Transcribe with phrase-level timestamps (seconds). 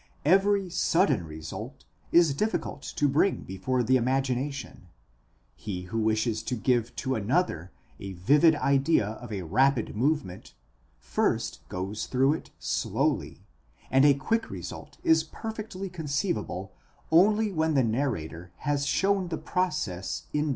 [0.25, 4.87] Every sudden result is diffi cult to bring before the imagination:
[5.55, 10.55] he who wishes to give to another a vivid idea of a rapid movement,
[10.97, 13.45] first goes through it slowly,
[13.91, 16.71] and a quick result is perfectly conceivable
[17.11, 20.49] only when the narrator has shown the process in detail.